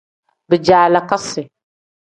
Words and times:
Bijaalakasi. 0.49 1.41